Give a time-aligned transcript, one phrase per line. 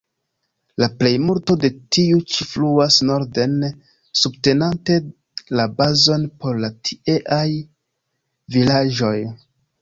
[0.83, 3.53] La plejmulto de tiu ĉi fluas norden,
[4.21, 4.97] subtenante
[5.61, 7.45] la bazon por la tieaj
[8.59, 9.15] vilaĝoj.